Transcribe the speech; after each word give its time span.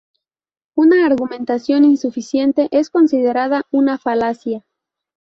Una 0.75 1.05
argumentación 1.05 1.85
insuficiente 1.85 2.69
es 2.71 2.89
considerada 2.89 3.67
una 3.69 3.99
falacia. 3.99 4.65